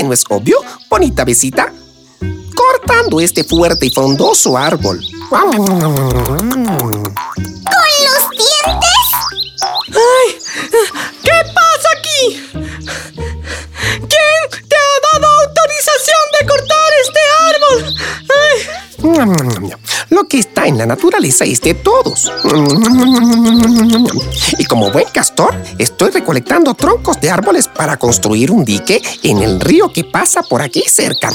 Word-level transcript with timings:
Que 0.00 0.06
no 0.06 0.14
es 0.14 0.24
obvio, 0.30 0.56
bonita 0.88 1.24
besita? 1.26 1.70
Cortando 2.54 3.20
este 3.20 3.44
fuerte 3.44 3.84
y 3.86 3.90
frondoso 3.90 4.56
árbol. 4.56 4.98
¿Con 5.28 5.50
los 5.50 5.60
dientes? 8.30 9.04
¡Ay! 9.90 10.38
De 21.38 21.74
todos. 21.74 22.30
Y 24.58 24.64
como 24.64 24.90
buen 24.90 25.06
castor, 25.12 25.54
estoy 25.78 26.10
recolectando 26.10 26.74
troncos 26.74 27.20
de 27.20 27.30
árboles 27.30 27.68
para 27.68 27.96
construir 27.96 28.50
un 28.50 28.64
dique 28.64 29.00
en 29.22 29.38
el 29.38 29.60
río 29.60 29.92
que 29.92 30.04
pasa 30.04 30.42
por 30.42 30.60
aquí 30.60 30.82
cerca. 30.86 31.32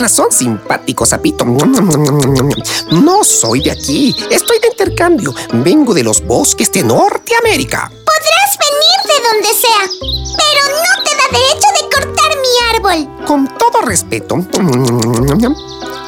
Tienes 0.00 0.16
razón, 0.16 0.32
simpático 0.32 1.04
sapito. 1.04 1.44
No 1.44 3.22
soy 3.22 3.60
de 3.60 3.70
aquí. 3.70 4.16
Estoy 4.30 4.58
de 4.58 4.68
intercambio. 4.68 5.34
Vengo 5.52 5.92
de 5.92 6.02
los 6.02 6.24
bosques 6.24 6.72
de 6.72 6.82
Norteamérica. 6.84 7.90
Podrás 7.90 8.58
venir 8.58 8.98
de 9.04 9.18
donde 9.28 9.48
sea, 9.60 9.84
pero 10.38 10.62
no 10.74 11.04
te 11.04 11.10
da 11.16 11.26
derecho 11.38 11.68
de 11.76 11.82
cortar 11.94 12.30
mi 12.38 12.52
árbol. 12.74 13.26
Con 13.26 13.46
todo 13.58 13.82
respeto. 13.82 14.36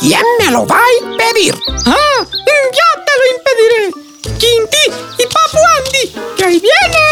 ¿Quién 0.01 0.25
me 0.39 0.51
lo 0.51 0.67
va 0.67 0.79
a 0.79 1.05
impedir? 1.05 1.55
¡Ah! 1.85 2.25
¡Ya 2.25 2.91
te 3.05 3.13
lo 3.19 3.25
impediré! 3.37 3.93
¡Quinti 4.39 4.85
y 5.19 5.27
Papu 5.27 5.59
Andy! 5.77 6.35
¡Que 6.39 6.45
ahí 6.47 6.61
viene! 6.61 7.05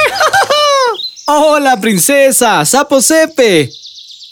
Hola, 1.27 1.79
princesa, 1.79 2.65
Sapo 2.65 3.03
Sepe. 3.03 3.71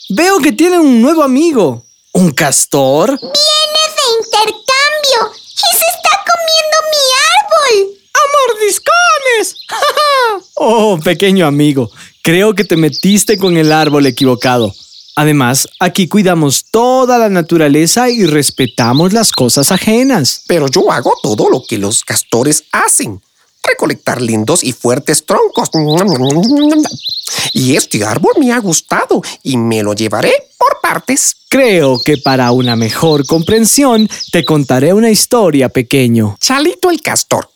Veo 0.08 0.38
que 0.38 0.52
tienen 0.52 0.80
un 0.80 1.02
nuevo 1.02 1.22
amigo. 1.22 1.84
¿Un 2.18 2.32
castor? 2.32 3.10
Viene 3.10 3.84
de 3.94 4.06
intercambio 4.18 5.20
y 5.54 5.76
se 5.78 5.86
está 5.94 6.14
comiendo 6.26 6.76
mi 6.90 7.04
árbol. 7.38 7.96
¡A 8.12 8.20
mordiscones! 8.34 9.56
Oh, 10.60 10.98
pequeño 10.98 11.46
amigo, 11.46 11.88
creo 12.20 12.52
que 12.56 12.64
te 12.64 12.76
metiste 12.76 13.38
con 13.38 13.56
el 13.56 13.70
árbol 13.70 14.06
equivocado. 14.06 14.74
Además, 15.14 15.68
aquí 15.78 16.08
cuidamos 16.08 16.64
toda 16.72 17.18
la 17.18 17.28
naturaleza 17.28 18.10
y 18.10 18.26
respetamos 18.26 19.12
las 19.12 19.30
cosas 19.30 19.70
ajenas. 19.70 20.42
Pero 20.48 20.66
yo 20.66 20.90
hago 20.90 21.14
todo 21.22 21.48
lo 21.48 21.62
que 21.62 21.78
los 21.78 22.02
castores 22.02 22.64
hacen. 22.72 23.22
Recolectar 23.68 24.22
lindos 24.22 24.64
y 24.64 24.72
fuertes 24.72 25.24
troncos. 25.26 25.70
Y 27.52 27.76
este 27.76 28.04
árbol 28.04 28.34
me 28.38 28.52
ha 28.52 28.58
gustado 28.58 29.22
y 29.42 29.56
me 29.56 29.82
lo 29.82 29.94
llevaré 29.94 30.32
por 30.56 30.80
partes. 30.80 31.36
Creo 31.48 31.98
que 31.98 32.16
para 32.16 32.50
una 32.52 32.76
mejor 32.76 33.26
comprensión 33.26 34.08
te 34.32 34.44
contaré 34.44 34.92
una 34.92 35.10
historia, 35.10 35.68
pequeño. 35.68 36.36
Chalito 36.40 36.90
el 36.90 37.02
castor. 37.02 37.48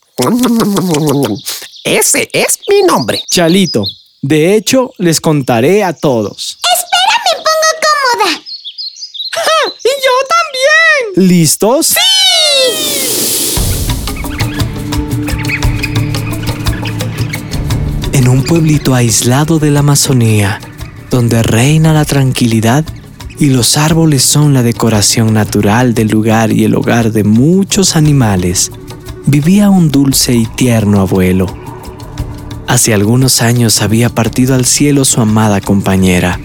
Ese 1.84 2.29
es 2.33 2.59
mi 2.69 2.83
nombre. 2.83 3.23
Chalito, 3.31 3.84
de 4.21 4.55
hecho, 4.55 4.93
les 4.99 5.21
contaré 5.21 5.83
a 5.83 5.94
todos. 5.94 6.59
Espera, 6.75 7.23
me 7.25 7.43
pongo 7.43 7.71
cómoda. 7.83 8.43
¡Y 9.84 9.89
yo 9.89 10.12
también! 10.29 11.29
¿Listos? 11.29 11.94
En 18.22 18.28
un 18.28 18.44
pueblito 18.44 18.94
aislado 18.94 19.59
de 19.59 19.72
la 19.72 19.81
Amazonía, 19.81 20.60
donde 21.10 21.43
reina 21.43 21.93
la 21.93 22.05
tranquilidad 22.05 22.84
y 23.41 23.47
los 23.47 23.77
árboles 23.77 24.22
son 24.22 24.55
la 24.55 24.62
decoración 24.62 25.34
natural 25.34 25.93
del 25.93 26.06
lugar 26.06 26.53
y 26.53 26.62
el 26.62 26.77
hogar 26.77 27.11
de 27.11 27.25
muchos 27.25 27.97
animales, 27.97 28.71
vivía 29.27 29.71
un 29.71 29.91
dulce 29.91 30.34
y 30.37 30.47
tierno 30.47 31.00
abuelo. 31.00 31.47
Hace 32.69 32.94
algunos 32.94 33.43
años 33.43 33.82
había 33.82 34.09
partido 34.09 34.55
al 34.55 34.66
cielo 34.66 35.05
su 35.05 35.21
amada 35.21 35.61
compañera, 35.61 36.38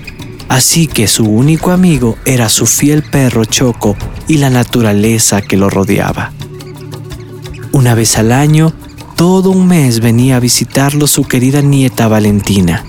así 0.49 0.87
que 0.87 1.07
su 1.07 1.25
único 1.25 1.69
amigo 1.69 2.17
era 2.25 2.49
su 2.49 2.65
fiel 2.65 3.03
perro 3.03 3.45
Choco 3.45 3.95
y 4.27 4.37
la 4.37 4.49
naturaleza 4.49 5.43
que 5.43 5.57
lo 5.57 5.69
rodeaba. 5.69 6.31
Una 7.71 7.93
vez 7.93 8.17
al 8.17 8.31
año, 8.31 8.73
todo 9.17 9.49
un 9.49 9.67
mes 9.67 9.99
venía 9.99 10.35
a 10.35 10.39
visitarlo 10.39 11.07
su 11.07 11.23
querida 11.23 11.61
nieta 11.61 12.07
Valentina. 12.07 12.85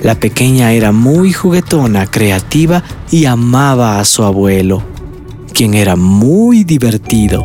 La 0.00 0.14
pequeña 0.14 0.72
era 0.72 0.92
muy 0.92 1.32
juguetona, 1.32 2.06
creativa 2.06 2.84
y 3.10 3.24
amaba 3.24 3.98
a 3.98 4.04
su 4.04 4.22
abuelo, 4.22 4.84
quien 5.52 5.74
era 5.74 5.96
muy 5.96 6.62
divertido. 6.62 7.44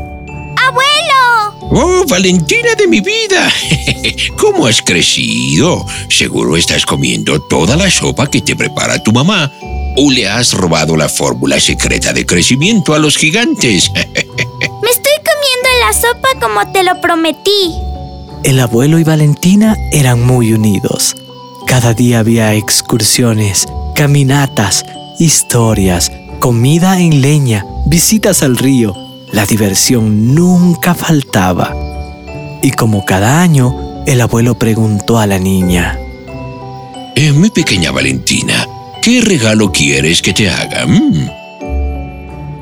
¡Abuelo! 0.56 1.72
Oh, 1.72 2.06
Valentina 2.08 2.76
de 2.78 2.88
mi 2.88 3.02
vida. 3.02 3.52
¿Cómo 4.38 4.68
has 4.68 4.84
crecido? 4.84 5.84
Seguro 6.08 6.56
estás 6.56 6.86
comiendo 6.86 7.42
toda 7.42 7.76
la 7.76 7.90
sopa 7.90 8.30
que 8.30 8.42
te 8.42 8.56
prepara 8.56 9.02
tu 9.02 9.12
mamá. 9.12 9.52
¿O 9.98 10.12
le 10.12 10.29
has 10.29 10.53
robado 10.53 10.96
la 10.96 11.09
fórmula 11.09 11.59
secreta 11.59 12.14
de 12.14 12.28
crecimiento 12.28 12.94
a 12.94 13.00
los 13.00 13.18
gigantes? 13.18 13.91
Me 13.96 14.90
estoy 14.90 15.18
comiendo 15.26 15.70
la 15.88 15.94
sopa 15.94 16.40
como 16.40 16.72
te 16.72 16.84
lo 16.84 17.02
prometí. 17.02 17.91
El 18.43 18.59
abuelo 18.59 18.97
y 18.97 19.03
Valentina 19.03 19.78
eran 19.91 20.26
muy 20.26 20.53
unidos. 20.53 21.16
Cada 21.67 21.93
día 21.93 22.20
había 22.20 22.55
excursiones, 22.55 23.67
caminatas, 23.96 24.84
historias, 25.20 26.11
comida 26.40 26.99
en 26.99 27.22
leña, 27.22 27.66
visitas 27.85 28.41
al 28.41 28.58
río. 28.58 28.96
La 29.32 29.46
diversión 29.46 30.34
nunca 30.34 30.96
faltaba. 30.96 31.73
Y 32.64 32.72
como 32.72 33.05
cada 33.05 33.41
año, 33.41 34.03
el 34.08 34.20
abuelo 34.20 34.58
preguntó 34.58 35.20
a 35.20 35.28
la 35.28 35.37
niña. 35.37 35.99
Eh, 37.16 37.32
mi 37.34 37.52
pequeña 37.52 37.91
Valentina, 37.91 38.67
¿qué 39.03 39.22
regalo 39.22 39.72
quieres 39.72 40.22
que 40.22 40.34
te 40.34 40.49
haga? 40.49 40.87
Mm. 40.87 41.29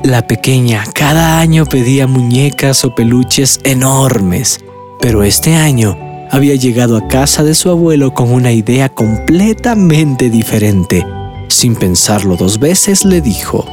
La 0.04 0.26
pequeña 0.26 0.84
cada 0.94 1.40
año 1.40 1.64
pedía 1.64 2.06
muñecas 2.06 2.84
o 2.84 2.94
peluches 2.94 3.60
enormes, 3.64 4.60
pero 5.00 5.22
este 5.22 5.54
año 5.54 5.98
había 6.30 6.54
llegado 6.54 6.96
a 6.96 7.08
casa 7.08 7.42
de 7.42 7.54
su 7.54 7.70
abuelo 7.70 8.14
con 8.14 8.32
una 8.32 8.52
idea 8.52 8.88
completamente 8.88 10.30
diferente. 10.30 11.04
Sin 11.48 11.74
pensarlo 11.74 12.36
dos 12.36 12.58
veces 12.58 13.04
le 13.04 13.20
dijo, 13.20 13.64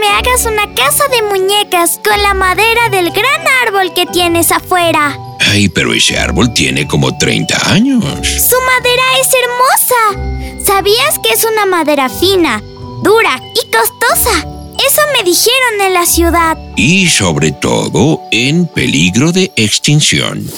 me 0.00 0.08
hagas 0.08 0.46
una 0.46 0.74
casa 0.74 1.04
de 1.08 1.22
muñecas 1.22 1.98
con 2.04 2.20
la 2.22 2.34
madera 2.34 2.88
del 2.90 3.10
gran 3.10 3.40
árbol 3.66 3.92
que 3.94 4.06
tienes 4.06 4.52
afuera. 4.52 5.18
Ay, 5.40 5.68
pero 5.68 5.92
ese 5.92 6.18
árbol 6.18 6.52
tiene 6.52 6.86
como 6.86 7.16
30 7.16 7.72
años. 7.72 8.04
Su 8.04 8.56
madera 8.60 9.02
es 9.20 9.28
hermosa. 9.34 10.64
¿Sabías 10.64 11.18
que 11.22 11.30
es 11.32 11.44
una 11.44 11.66
madera 11.66 12.08
fina, 12.08 12.62
dura 13.02 13.40
y 13.54 13.70
costosa? 13.70 14.57
Eso 14.88 15.02
me 15.12 15.22
dijeron 15.22 15.80
en 15.86 15.92
la 15.92 16.06
ciudad. 16.06 16.56
Y 16.74 17.06
sobre 17.08 17.52
todo 17.52 18.22
en 18.30 18.66
peligro 18.68 19.32
de 19.32 19.52
extinción. 19.54 20.38
Espera, 20.38 20.54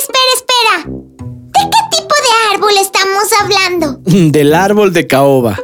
espera, 0.00 0.32
espera. 0.34 0.82
¿De 0.88 1.60
qué 1.70 1.78
tipo 1.96 2.14
de 2.16 2.30
árbol 2.52 2.72
estamos 2.80 3.32
hablando? 3.40 4.00
Del 4.32 4.54
árbol 4.54 4.92
de 4.92 5.06
caoba. 5.06 5.52
¡El 5.56 5.62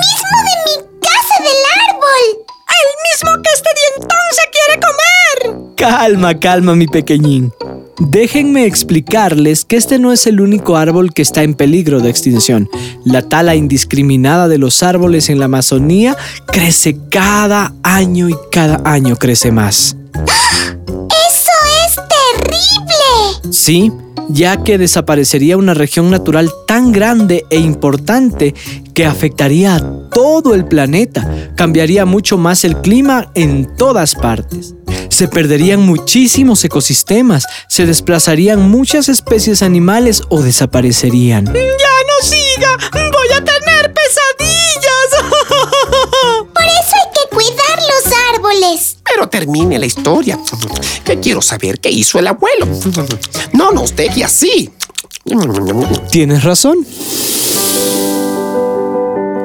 mismo 0.00 0.36
de 0.42 0.54
mi 0.64 0.74
casa 1.00 1.36
del 1.38 1.62
árbol! 1.88 2.24
¡El 2.66 2.88
mismo 3.06 3.30
que 3.44 3.50
este 3.54 3.70
dientón 3.94 4.26
se 4.32 4.44
quiere 4.50 4.74
comer! 4.82 5.76
Calma, 5.76 6.34
calma, 6.40 6.74
mi 6.74 6.88
pequeñín. 6.88 7.52
Déjenme 7.98 8.66
explicarles 8.66 9.64
que 9.64 9.76
este 9.76 9.98
no 9.98 10.12
es 10.12 10.26
el 10.26 10.42
único 10.42 10.76
árbol 10.76 11.14
que 11.14 11.22
está 11.22 11.42
en 11.42 11.54
peligro 11.54 12.00
de 12.00 12.10
extinción. 12.10 12.68
La 13.04 13.22
tala 13.22 13.54
indiscriminada 13.54 14.48
de 14.48 14.58
los 14.58 14.82
árboles 14.82 15.30
en 15.30 15.38
la 15.38 15.46
Amazonía 15.46 16.14
crece 16.46 16.98
cada 17.10 17.72
año 17.82 18.28
y 18.28 18.36
cada 18.52 18.82
año 18.84 19.16
crece 19.16 19.50
más. 19.50 19.96
¡Eso 20.14 21.52
es 21.86 21.96
terrible! 21.96 23.52
Sí, 23.52 23.90
ya 24.28 24.62
que 24.62 24.76
desaparecería 24.76 25.56
una 25.56 25.72
región 25.72 26.10
natural 26.10 26.50
tan 26.66 26.92
grande 26.92 27.46
e 27.48 27.58
importante 27.58 28.54
que 28.96 29.04
afectaría 29.04 29.74
a 29.74 30.08
todo 30.08 30.54
el 30.54 30.64
planeta, 30.64 31.52
cambiaría 31.54 32.06
mucho 32.06 32.38
más 32.38 32.64
el 32.64 32.80
clima 32.80 33.30
en 33.34 33.76
todas 33.76 34.14
partes. 34.14 34.74
Se 35.10 35.28
perderían 35.28 35.80
muchísimos 35.80 36.64
ecosistemas, 36.64 37.44
se 37.68 37.84
desplazarían 37.84 38.70
muchas 38.70 39.10
especies 39.10 39.62
animales 39.62 40.22
o 40.30 40.40
desaparecerían. 40.40 41.44
¡Ya 41.44 41.52
no 41.52 42.26
siga! 42.26 42.70
¡Voy 43.12 43.28
a 43.36 43.44
tener 43.44 43.92
pesadillas! 43.92 45.10
Por 46.54 46.64
eso 46.64 46.96
hay 46.96 47.10
que 47.12 47.36
cuidar 47.36 47.78
los 47.78 48.12
árboles. 48.32 48.96
Pero 49.04 49.28
termine 49.28 49.78
la 49.78 49.84
historia. 49.84 50.38
Que 51.04 51.20
quiero 51.20 51.42
saber 51.42 51.80
qué 51.80 51.90
hizo 51.90 52.18
el 52.18 52.28
abuelo. 52.28 52.66
No 53.52 53.72
nos 53.72 53.94
deje 53.94 54.24
así. 54.24 54.70
Tienes 56.10 56.44
razón. 56.44 56.86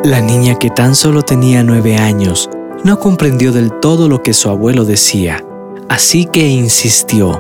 La 0.04 0.20
niña 0.20 0.58
que 0.58 0.72
tan 0.72 0.96
solo 0.96 1.22
tenía 1.22 1.62
nueve 1.62 1.96
años 1.96 2.50
no 2.84 3.00
comprendió 3.00 3.52
del 3.52 3.72
todo 3.82 4.10
lo 4.10 4.24
que 4.24 4.34
su 4.34 4.50
abuelo 4.50 4.84
decía, 4.84 5.46
así 5.90 6.26
que 6.26 6.40
insistió. 6.40 7.40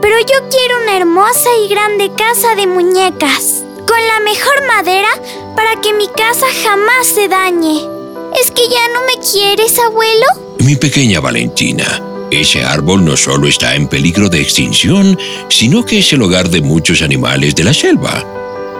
Pero 0.00 0.14
yo 0.20 0.48
quiero 0.48 0.82
una 0.84 0.98
hermosa 0.98 1.48
y 1.64 1.68
grande 1.68 2.12
casa 2.16 2.54
de 2.54 2.68
muñecas, 2.68 3.64
con 3.88 3.98
la 4.06 4.20
mejor 4.24 4.54
madera 4.68 5.08
para 5.56 5.80
que 5.80 5.92
mi 5.94 6.06
casa 6.06 6.46
jamás 6.62 7.08
se 7.08 7.26
dañe. 7.26 7.80
¿Es 8.40 8.52
que 8.52 8.62
ya 8.68 8.86
no 8.94 9.00
me 9.00 9.20
quieres, 9.28 9.76
abuelo? 9.80 10.26
Mi 10.60 10.76
pequeña 10.76 11.18
Valentina, 11.18 12.00
ese 12.30 12.62
árbol 12.62 13.04
no 13.04 13.16
solo 13.16 13.48
está 13.48 13.74
en 13.74 13.88
peligro 13.88 14.28
de 14.28 14.40
extinción, 14.40 15.18
sino 15.48 15.84
que 15.84 15.98
es 15.98 16.12
el 16.12 16.22
hogar 16.22 16.50
de 16.50 16.60
muchos 16.60 17.02
animales 17.02 17.56
de 17.56 17.64
la 17.64 17.74
selva. 17.74 18.22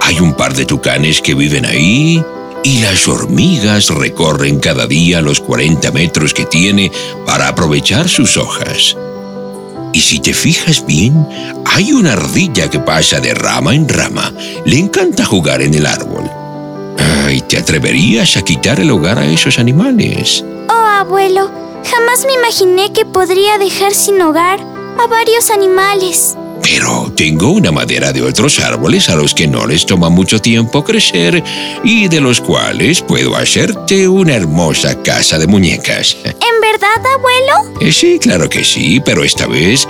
Hay 0.01 0.21
un 0.21 0.33
par 0.35 0.55
de 0.55 0.65
tucanes 0.65 1.21
que 1.21 1.35
viven 1.35 1.67
ahí 1.67 2.25
y 2.67 2.81
las 2.81 3.07
hormigas 3.07 3.91
recorren 3.91 4.59
cada 4.59 4.89
día 4.89 5.21
los 5.21 5.41
40 5.41 5.93
metros 5.93 6.35
que 6.35 6.47
tiene 6.47 6.91
para 7.25 7.47
aprovechar 7.47 8.09
sus 8.09 8.37
hojas. 8.37 8.97
Y 9.93 10.01
si 10.01 10.19
te 10.19 10.35
fijas 10.35 10.85
bien, 10.85 11.29
hay 11.65 11.93
una 11.93 12.15
ardilla 12.15 12.69
que 12.69 12.81
pasa 12.81 13.21
de 13.21 13.35
rama 13.35 13.73
en 13.73 13.89
rama. 13.89 14.33
Le 14.65 14.81
encanta 14.81 15.25
jugar 15.25 15.63
en 15.63 15.75
el 15.75 15.87
árbol. 15.87 16.29
Ay, 17.25 17.41
¿te 17.43 17.57
atreverías 17.57 18.37
a 18.37 18.43
quitar 18.43 18.81
el 18.81 18.91
hogar 18.91 19.21
a 19.21 19.27
esos 19.27 19.61
animales? 19.61 20.45
Oh, 20.69 20.73
abuelo, 20.73 21.49
jamás 21.89 22.27
me 22.27 22.35
imaginé 22.35 22.93
que 22.93 23.05
podría 23.05 23.59
dejar 23.59 23.95
sin 23.95 24.21
hogar 24.21 24.59
a 24.99 25.07
varios 25.07 25.51
animales. 25.53 26.37
Pero 26.69 27.13
tengo 27.15 27.51
una 27.51 27.71
madera 27.71 28.13
de 28.13 28.23
otros 28.23 28.59
árboles 28.59 29.09
a 29.09 29.15
los 29.15 29.35
que 29.35 29.47
no 29.47 29.69
les 29.69 29.87
toma 29.87 30.09
mucho 30.09 30.41
tiempo 30.41 30.83
crecer 30.83 31.45
y 31.85 32.09
de 32.09 32.21
los 32.21 32.41
cuales 32.41 33.03
puedo 33.03 33.37
hacerte 33.37 34.09
una 34.09 34.35
hermosa 34.35 35.01
casa 35.01 35.39
de 35.39 35.47
muñecas. 35.47 36.17
¿En 36.25 36.61
verdad, 36.61 37.07
abuelo? 37.15 37.79
Eh, 37.81 37.93
sí, 37.93 38.19
claro 38.19 38.49
que 38.49 38.65
sí, 38.65 38.99
pero 38.99 39.23
esta 39.23 39.47
vez 39.47 39.87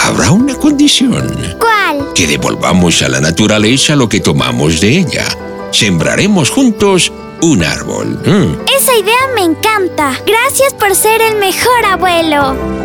habrá 0.00 0.32
una 0.32 0.56
condición. 0.56 1.56
¿Cuál? 1.60 2.12
Que 2.12 2.26
devolvamos 2.26 3.02
a 3.02 3.08
la 3.08 3.20
naturaleza 3.20 3.94
lo 3.94 4.08
que 4.08 4.18
tomamos 4.18 4.80
de 4.80 4.98
ella. 4.98 5.26
Sembraremos 5.70 6.50
juntos 6.50 7.12
un 7.40 7.62
árbol. 7.62 8.20
Mm. 8.26 8.66
Esa 8.76 8.96
idea 8.98 9.28
me 9.36 9.42
encanta. 9.42 10.20
Gracias 10.26 10.74
por 10.74 10.96
ser 10.96 11.22
el 11.22 11.36
mejor 11.36 11.84
abuelo. 11.86 12.79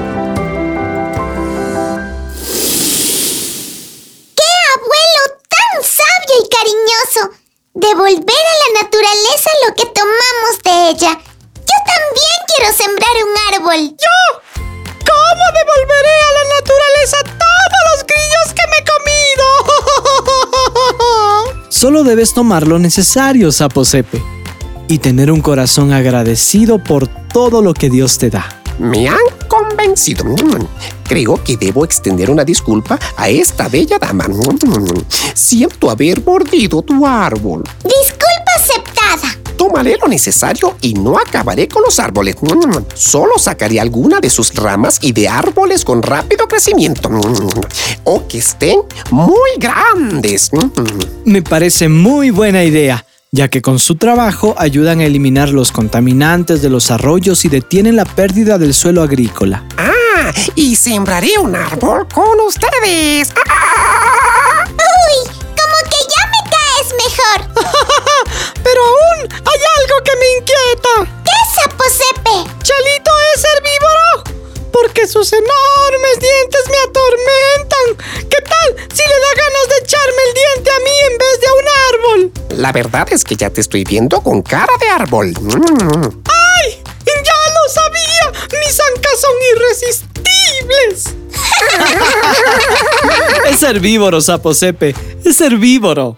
Devolver 7.76 8.08
a 8.08 8.56
la 8.64 8.84
naturaleza 8.84 9.50
lo 9.68 9.76
que 9.76 9.86
tomamos 9.88 10.64
de 10.64 10.92
ella. 10.92 11.12
Yo 11.12 11.78
también 11.86 12.40
quiero 12.48 12.72
sembrar 12.72 13.16
un 13.22 13.36
árbol. 13.54 13.90
¡Yo! 13.90 14.18
¿Cómo 14.56 15.44
devolveré 15.54 16.16
a 16.16 16.32
la 16.32 16.46
naturaleza 16.56 17.18
todos 17.24 17.82
los 17.92 18.00
grillos 18.08 18.48
que 18.56 18.64
me 18.72 18.78
he 18.78 18.86
comido? 18.96 19.46
Solo 21.70 22.06
debes 22.06 22.34
tomar 22.34 22.66
lo 22.66 22.80
necesario, 22.80 23.52
Saposepe, 23.52 24.24
y 24.88 25.00
tener 25.00 25.30
un 25.30 25.42
corazón 25.42 25.92
agradecido 25.92 26.82
por 26.82 27.10
todo 27.10 27.62
lo 27.62 27.74
que 27.74 27.90
Dios 27.90 28.18
te 28.18 28.30
da. 28.30 28.48
Me 28.80 29.10
convencido. 29.86 30.26
Creo 31.08 31.44
que 31.44 31.58
debo 31.58 31.86
extender 31.86 32.32
una 32.32 32.44
disculpa 32.44 33.00
a 33.18 33.30
esta 33.30 33.68
bella 33.70 34.00
dama. 34.00 34.26
Siento 35.34 35.90
haber 35.90 36.24
mordido 36.26 36.82
tu 36.82 37.06
árbol. 37.06 37.64
Disculpa 37.84 38.52
aceptada. 38.58 39.38
Tomaré 39.56 39.98
lo 40.02 40.08
necesario 40.08 40.76
y 40.82 40.94
no 40.94 41.18
acabaré 41.18 41.68
con 41.68 41.84
los 41.84 42.00
árboles. 42.00 42.36
Solo 42.94 43.38
sacaré 43.38 43.80
alguna 43.80 44.20
de 44.20 44.30
sus 44.30 44.54
ramas 44.56 44.98
y 45.02 45.14
de 45.14 45.30
árboles 45.30 45.86
con 45.86 46.02
rápido 46.02 46.48
crecimiento. 46.48 47.10
O 48.04 48.28
que 48.28 48.40
estén 48.40 48.82
muy 49.12 49.52
grandes. 49.58 50.52
Me 51.24 51.42
parece 51.42 51.88
muy 51.88 52.32
buena 52.32 52.64
idea, 52.64 53.06
ya 53.36 53.50
que 53.50 53.62
con 53.62 53.80
su 53.80 53.96
trabajo 53.96 54.56
ayudan 54.58 55.02
a 55.02 55.06
eliminar 55.06 55.50
los 55.50 55.74
contaminantes 55.74 56.62
de 56.62 56.70
los 56.70 56.90
arroyos 56.90 57.44
y 57.44 57.50
detienen 57.50 57.98
la 57.98 58.06
pérdida 58.06 58.58
del 58.58 58.74
suelo 58.74 59.04
agrícola. 59.04 59.66
Ah, 59.78 60.32
y 60.56 60.78
sembraré 60.78 61.38
un 61.38 61.54
árbol 61.54 62.08
con 62.14 62.40
ustedes. 62.48 63.34
Uy, 63.34 63.95
verdad 82.76 83.08
es 83.10 83.24
que 83.24 83.38
ya 83.38 83.50
te 83.50 83.62
estoy 83.62 83.86
viendo 83.86 84.20
con 84.20 84.42
cara 84.42 84.74
de 84.82 84.90
árbol. 84.90 85.32
¡Ay! 85.38 86.84
¡Ya 87.06 87.40
lo 87.54 87.70
sabía! 87.72 88.26
¡Mis 88.60 88.78
ancas 88.82 89.22
son 89.22 89.32
irresistibles! 89.56 91.16
Es 93.50 93.64
herbívoro, 93.64 94.20
Saposepe, 94.20 94.94
es 95.24 95.40
herbívoro. 95.40 96.18